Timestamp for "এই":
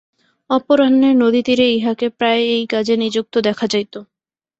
2.55-2.63